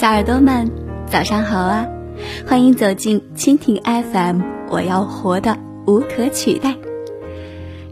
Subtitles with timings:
[0.00, 0.70] 小耳朵们，
[1.06, 1.86] 早上好啊！
[2.46, 4.40] 欢迎走进蜻蜓 FM，
[4.70, 6.74] 我要活的无可取代。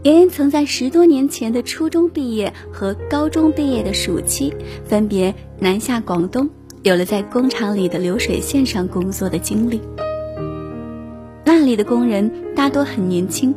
[0.01, 4.51] 妍妍曾在十多年前的初中毕业和高中毕业的暑期，
[4.85, 6.49] 分别南下广东，
[6.81, 9.79] 有了在工厂里的流水线上工作的经历。
[11.45, 13.53] 那里的工人大多很年轻，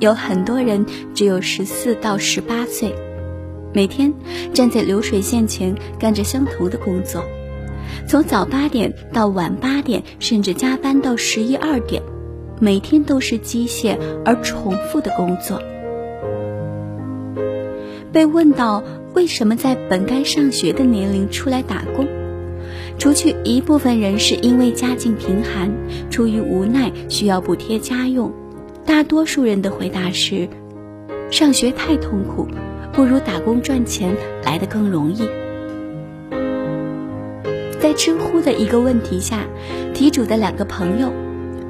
[0.00, 0.84] 有很多人
[1.14, 2.92] 只有十四到十八岁，
[3.72, 4.12] 每天
[4.52, 7.22] 站在流水线前干着相同的工作。
[8.06, 12.02] 从早八点到晚八点，甚至加班到十一二点，
[12.60, 15.60] 每天都是机械而重复的工作。
[18.12, 18.82] 被问到
[19.14, 22.06] 为什么在本该上学的年龄出来打工，
[22.98, 25.70] 除去一部分人是因为家境贫寒，
[26.10, 28.32] 出于无奈需要补贴家用，
[28.86, 30.48] 大多数人的回答是：
[31.30, 32.48] 上学太痛苦，
[32.92, 35.28] 不如打工赚钱来得更容易。
[37.96, 39.46] 知乎的一个问题下，
[39.94, 41.10] 题主的两个朋友，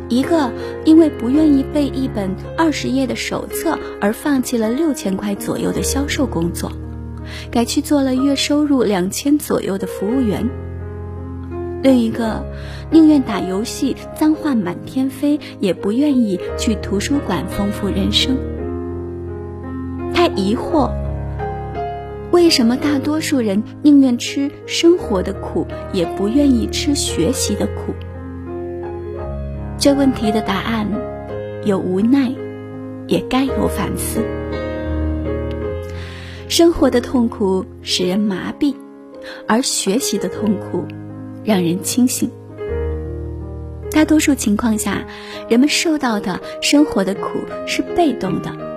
[0.08, 0.50] 一个
[0.84, 6.72] 因为不愿意背一本二十页的手册而放弃了六千块左右的销售工作，
[7.50, 10.48] 改去做了月收入两千左右的服务员；
[11.82, 12.44] 另一个
[12.90, 18.36] 宁愿打游戏脏话满天飞，也不愿意去图书馆丰富人生。
[20.12, 21.05] 他疑惑。
[22.36, 27.94] 为什么大多数人宁愿吃生活的苦，也不愿意吃学习的苦？
[29.78, 30.86] 这问题的答案
[31.64, 32.30] 有无奈，
[33.06, 34.20] 也该有反思。
[36.46, 38.74] 生活的痛苦使人麻痹，
[39.48, 40.84] 而学习的痛苦
[41.42, 42.30] 让人清醒。
[43.90, 45.06] 大多数情况下，
[45.48, 48.75] 人们受到的生活的苦是被动的。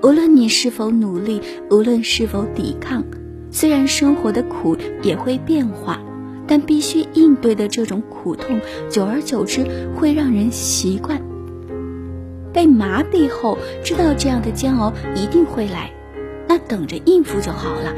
[0.00, 3.04] 无论你是否努力，无论是否抵抗，
[3.50, 6.00] 虽然生活的苦也会变化，
[6.46, 9.64] 但必须应对的这种苦痛，久而久之
[9.96, 11.20] 会让人习惯。
[12.52, 15.90] 被麻痹后，知道这样的煎熬一定会来，
[16.46, 17.92] 那等着应付就好了。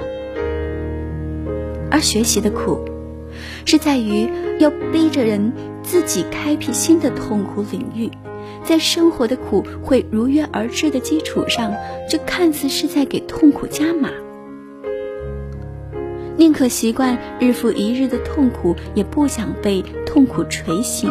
[1.90, 2.80] 而学习的苦，
[3.66, 4.26] 是在于
[4.58, 8.10] 要逼着人自己开辟新的痛苦领域。
[8.64, 11.74] 在生活的苦会如约而至的基础上，
[12.08, 14.10] 这看似是在给痛苦加码。
[16.36, 21.10] 宁可习惯日复一日的痛苦，也不想被痛苦锤醒，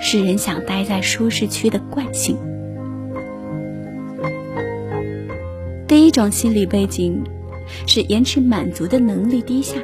[0.00, 2.36] 是人想待在舒适区的惯性。
[5.86, 7.22] 第一种心理背景
[7.86, 9.76] 是延迟满足的能力低下。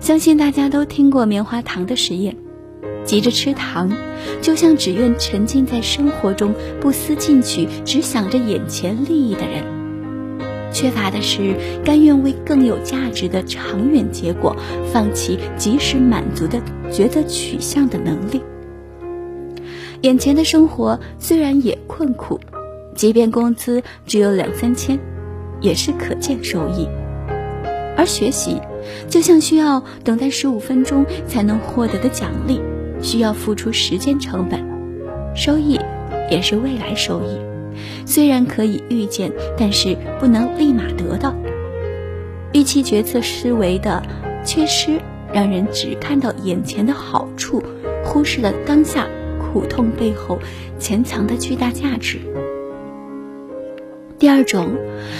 [0.00, 2.36] 相信大家都听过棉花糖的实验。
[3.08, 3.90] 急着吃糖，
[4.42, 9.64] 就像只愿沉浸在生活中不思进取、只想着眼前利益的人，
[10.70, 14.54] 缺乏的是甘愿为更有价值的长远结果
[14.92, 16.60] 放弃及时满足的
[16.92, 18.42] 抉择取向的能力。
[20.02, 22.38] 眼前的生活虽然也困苦，
[22.94, 24.98] 即便工资只有两三千，
[25.62, 26.86] 也是可见收益。
[27.96, 28.60] 而学习，
[29.08, 32.60] 就像需要等待十五分钟才能获得的奖励。
[33.02, 34.64] 需要付出时间成本，
[35.34, 35.78] 收益
[36.30, 37.38] 也是未来收益。
[38.04, 41.34] 虽然可以预见，但是不能立马得到。
[42.52, 44.02] 预期决策思维的
[44.44, 44.98] 缺失，
[45.32, 47.62] 让人只看到眼前的好处，
[48.04, 49.06] 忽视了当下
[49.38, 50.38] 苦痛背后
[50.78, 52.18] 潜藏的巨大价值。
[54.18, 54.70] 第二种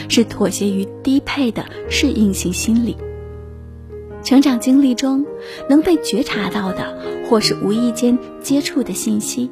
[0.08, 2.96] 是妥协于低配的适应性心理。
[4.28, 5.24] 成长经历中，
[5.70, 9.50] 能被觉察到的，或是无意间接触的信息，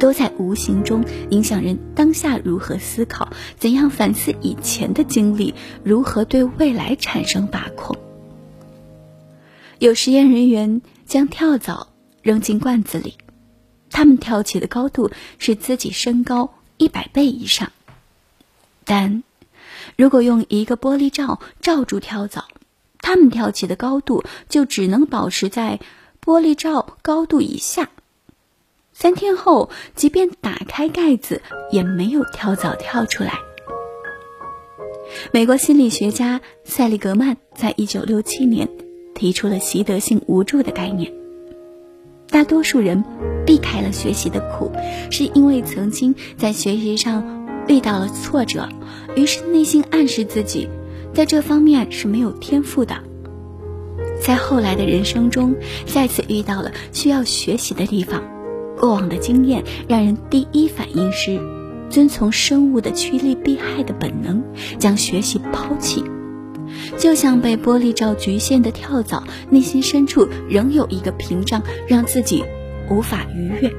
[0.00, 5.54] 都在无形中影响人当下如何思考，怎样反思以前的经历，
[5.84, 7.96] 如何对未来产生把控。
[9.78, 11.86] 有实验人员将跳蚤
[12.20, 13.14] 扔进罐子里，
[13.92, 17.70] 它们跳起的高度是自己身高一百倍以上，
[18.84, 19.22] 但
[19.94, 22.48] 如果用一个玻璃罩罩住跳蚤，
[23.06, 25.78] 他们跳起的高度就只能保持在
[26.20, 27.88] 玻璃罩高度以下。
[28.92, 33.34] 三天后，即便打开盖子，也没有跳蚤跳出来。
[35.30, 38.68] 美国心理学家塞利格曼在一九六七年
[39.14, 41.14] 提出了习得性无助的概念。
[42.28, 43.04] 大多数人
[43.46, 44.72] 避开了学习的苦，
[45.12, 48.68] 是因为曾经在学习上遇到了挫折，
[49.14, 50.68] 于是内心暗示自己。
[51.16, 52.94] 在这方面是没有天赋的，
[54.20, 58.22] 在后来的人生中再次遇到了需要学习的地方，
[58.78, 61.40] 过往的经验让人第一反应是
[61.88, 64.44] 遵从生物的趋利避害的本能，
[64.78, 66.04] 将学习抛弃。
[66.98, 72.44] 就像被玻璃罩局限的跳蚤，内心深处仍有一个屏障，让自己
[72.90, 73.72] 无法逾越。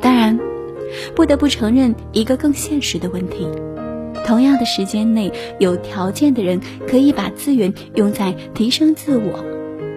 [0.00, 0.36] 当然，
[1.14, 3.46] 不得不承认一个更现实的问题：
[4.28, 9.42] 同样的时间内，有条件的人可以把资源用在提升自我，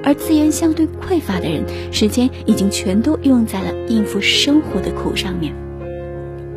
[0.05, 5.53] 而资源相对匮乏的人，时间已经全都用在了应付生活的苦上面。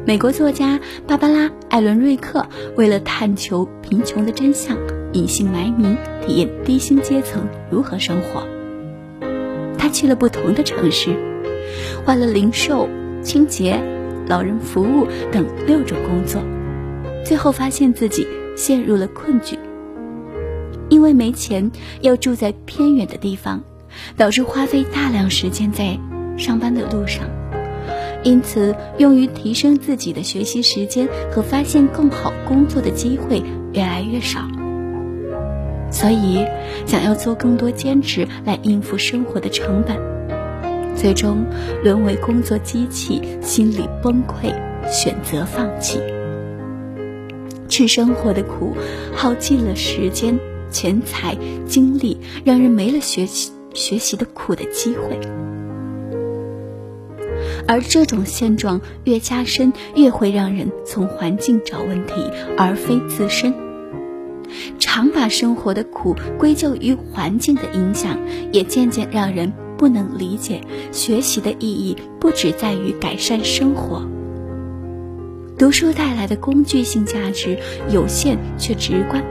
[0.07, 4.79] 美国作家芭芭拉·艾伦瑞克为了探求贫穷的真相，
[5.13, 8.47] 隐姓埋名体验低薪阶层如何生活。
[9.77, 11.13] 他去了不同的城市，
[12.07, 12.89] 换了零售、
[13.21, 13.81] 清洁、
[14.29, 16.41] 老人服务等六种工作，
[17.25, 18.27] 最后发现自己
[18.57, 19.59] 陷入了困局。
[20.91, 21.71] 因为没钱，
[22.03, 23.63] 要住在偏远的地方，
[24.17, 25.99] 导致花费大量时间在
[26.37, 27.25] 上班的路上。
[28.23, 33.43] 因此，用于提升自己的学习时间和发现更好工作的机会
[33.73, 34.41] 越来越少。
[35.91, 36.45] 所以，
[36.87, 39.97] 想要做更多兼职来应付生活的成本，
[40.97, 41.45] 最终
[41.83, 44.53] 沦为工作机器，心理崩溃，
[44.91, 46.01] 选择放弃。
[47.75, 48.73] 吃生活的苦，
[49.17, 50.39] 耗尽了时间、
[50.71, 51.37] 钱财、
[51.67, 55.19] 精力，让人没了学习学习的苦的机会。
[57.67, 62.13] 而这种现状越加深，越会让人从环境找问题，
[62.57, 63.53] 而非自身。
[64.79, 68.17] 常把生活的苦归咎于环境的影响，
[68.53, 70.61] 也渐渐让人不能理解
[70.93, 74.09] 学习的意义不只在于改善生活。
[75.57, 77.59] 读书带来的工具性价值
[77.89, 79.25] 有限却直观，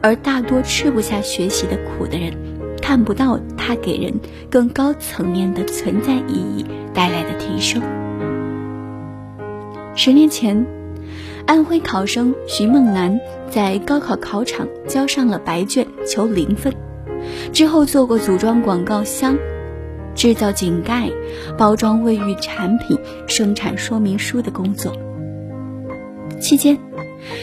[0.00, 2.32] 而大多吃不下学习的苦的人。
[2.82, 4.12] 看不到它给人
[4.50, 7.80] 更高层面的存在意义带来的提升。
[9.94, 10.66] 十年前，
[11.46, 16.74] 安徽考生徐梦楠在高考考场交上了白卷求零分，
[17.52, 19.38] 之后做过组装广告箱、
[20.14, 21.10] 制造井盖、
[21.56, 24.92] 包装卫浴产品、生产说明书的工作。
[26.40, 26.78] 期间，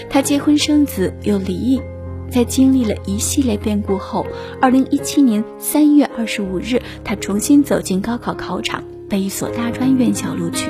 [0.10, 1.81] 他结婚生子又离异。
[2.30, 4.27] 在经历了一系列变故后，
[4.62, 10.68] 二零一七年三月二十五日，他重新走进高考考场，被一所大专院校录取。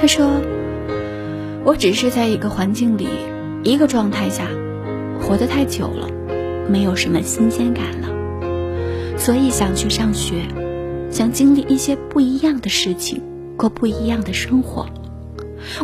[0.00, 0.28] 他说
[1.64, 3.06] ：“我只是在一个环境里、
[3.62, 4.48] 一个状态下
[5.20, 6.08] 活得太久了，
[6.68, 8.08] 没有什么新鲜感了，
[9.18, 10.46] 所以想去上学，
[11.10, 13.20] 想经历一些不一样的事情，
[13.56, 14.86] 过不一样的生活。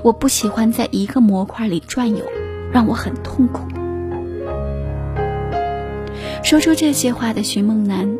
[0.02, 2.24] 我不喜欢在一个模块里转悠。”
[2.74, 3.68] 让我很痛苦。
[6.42, 8.18] 说出这些话的徐梦楠，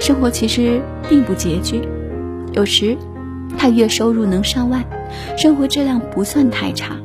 [0.00, 1.82] 生活其实并不拮据，
[2.52, 2.96] 有时
[3.56, 4.84] 他月收入能上万，
[5.38, 6.96] 生活质量不算太差。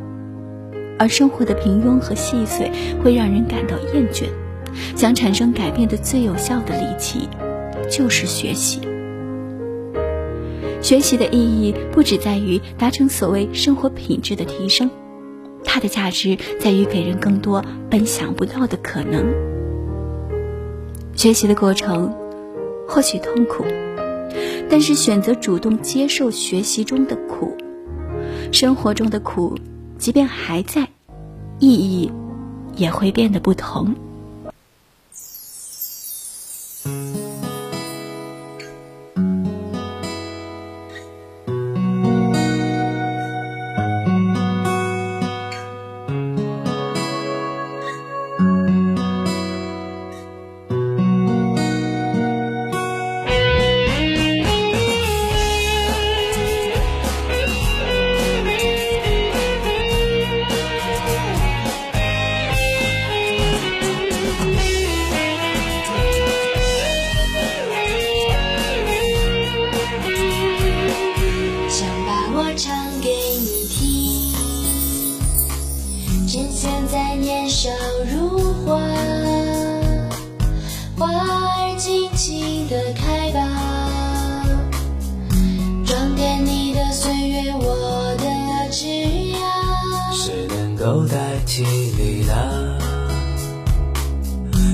[0.97, 2.71] 而生活的平庸和细碎
[3.03, 4.23] 会让人感到厌倦，
[4.95, 7.29] 想产生改变的最有效的利器
[7.89, 8.79] 就是学习。
[10.81, 14.89] 学习的意义不只在于达成所谓生活品质的提升。
[15.63, 19.25] 它的价值在于给人更多本想不到的可能。
[21.13, 22.13] 学习的过程
[22.87, 23.65] 或许痛苦，
[24.69, 27.57] 但是选择主动接受学习中的苦，
[28.51, 29.57] 生活中的苦，
[29.97, 30.87] 即便还在，
[31.59, 32.11] 意义
[32.75, 33.93] 也会变得不同。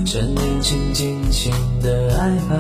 [0.05, 1.51] 趁年轻尽情
[1.82, 2.53] 的爱吧，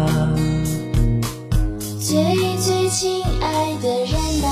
[1.99, 4.51] 最最亲爱的人啊，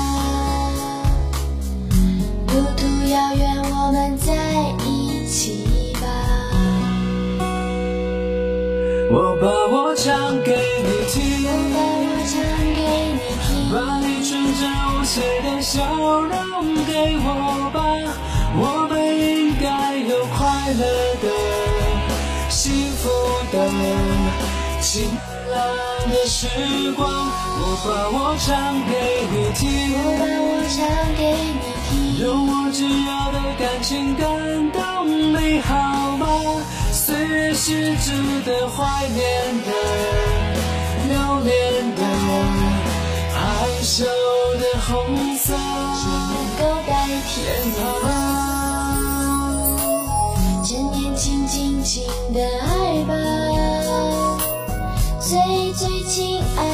[2.46, 4.32] 路途遥远，我们在
[4.86, 6.06] 一起吧。
[9.10, 10.50] 我把我唱给
[10.84, 12.32] 你听，我把我唱
[12.76, 12.80] 给
[13.18, 13.18] 你
[13.48, 14.62] 听，把你纯真
[14.94, 15.74] 无邪的笑
[16.20, 16.30] 容
[16.86, 17.26] 给我
[17.74, 17.76] 吧。
[18.54, 19.21] 我们。
[20.78, 20.82] 乐
[21.22, 21.24] 的、
[22.48, 23.08] 幸福
[23.52, 23.54] 的、
[24.80, 25.08] 晴
[25.50, 25.56] 朗
[26.10, 26.48] 的时
[26.92, 27.02] 光。
[27.08, 28.48] 我把我唱
[28.86, 28.92] 给
[29.30, 29.62] 你听，
[29.94, 30.78] 我把我唱
[31.16, 31.20] 给
[31.58, 31.90] 你听，
[32.24, 34.22] 用我炙热的感情感
[34.72, 34.76] 动
[35.32, 35.70] 你好
[36.16, 36.26] 吗？
[36.92, 38.12] 岁月是值
[38.44, 39.20] 得怀念
[39.64, 39.70] 的、
[41.08, 41.50] 留恋
[41.96, 42.00] 的、
[43.34, 43.40] 害
[43.82, 44.04] 羞
[44.58, 44.90] 的红
[45.36, 45.54] 色
[45.98, 46.92] 只能够代
[47.26, 47.32] 替
[51.92, 53.12] 轻，尽情的爱吧，
[55.20, 55.36] 最
[55.74, 56.71] 最亲爱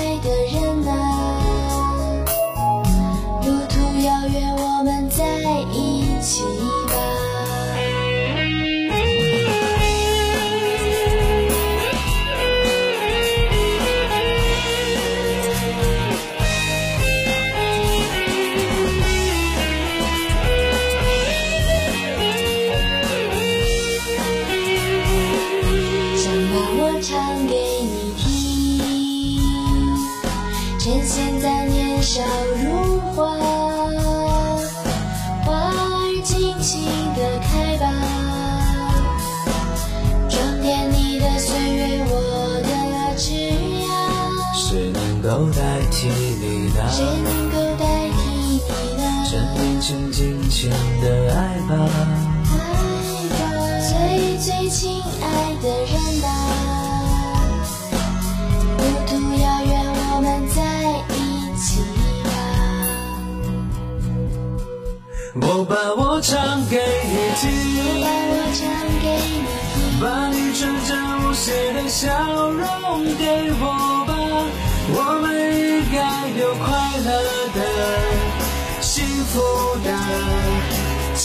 [45.49, 47.05] 够代替你谁？
[47.25, 48.61] 能够代替你
[49.31, 49.49] 趁呢？
[49.55, 51.39] 年轻，尽情的爱
[51.69, 51.71] 吧。
[52.51, 52.55] 爱
[53.31, 53.41] 吧，
[53.89, 53.91] 最
[54.39, 55.25] 最亲爱
[55.63, 56.27] 的人吧，
[58.79, 60.59] 路途遥远，我们在
[61.15, 61.17] 一
[61.57, 61.81] 起
[62.25, 62.29] 吧。
[65.41, 66.37] 我把我唱
[66.69, 67.43] 给你听
[67.79, 68.61] 我听，把我唱
[69.01, 70.89] 给你听，把你纯真
[71.25, 72.07] 无邪的笑
[72.51, 73.23] 容给。
[73.61, 73.65] 我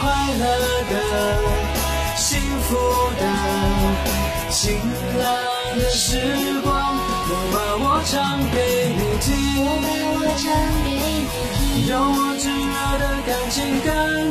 [0.00, 0.02] 快
[0.38, 0.44] 乐
[0.90, 0.94] 的、
[2.16, 2.28] 幸
[2.62, 2.68] 福
[3.18, 3.22] 的、
[4.50, 4.80] 晴
[5.18, 5.22] 朗
[5.78, 6.70] 的时光。
[7.28, 8.56] 我把我唱给
[8.96, 9.30] 你听。
[9.64, 10.44] 我把我唱
[10.84, 13.90] 给你听，用我炙热的感情感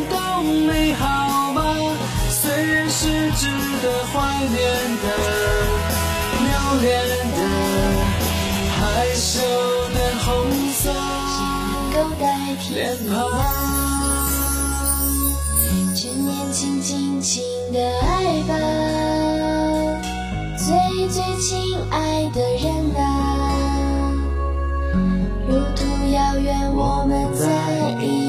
[0.10, 0.14] 动
[0.68, 1.04] 你好
[1.54, 1.60] 吗？
[2.30, 3.42] 岁月是值
[3.82, 4.16] 得怀
[4.46, 4.58] 念
[5.02, 5.06] 的、
[6.42, 6.50] 留
[6.82, 6.90] 恋
[7.38, 7.40] 的、
[8.78, 8.80] 害
[9.16, 9.30] 羞
[9.94, 10.30] 的红
[10.74, 12.22] 色能够代
[12.60, 13.81] 替脸庞。
[16.62, 17.42] 请尽情
[17.74, 18.54] 的爱吧，
[20.56, 23.02] 最最亲爱的人啊，
[25.50, 25.82] 路途
[26.14, 27.48] 遥远，我们在
[28.00, 28.21] 一起。